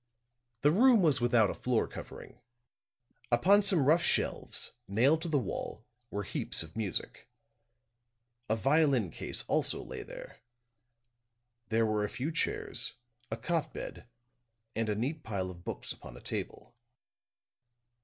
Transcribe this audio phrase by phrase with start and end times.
[0.63, 2.41] The room was without a floor covering.
[3.31, 7.29] Upon some rough shelves, nailed to the wall, were heaps of music.
[8.49, 10.39] A violin case also lay there.
[11.69, 12.95] There were a few chairs,
[13.29, 14.07] a cot bed,
[14.75, 16.75] and a neat pile of books upon a table.